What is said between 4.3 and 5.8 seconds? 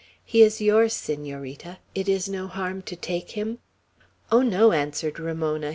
"Oh, no!" answered Ramona.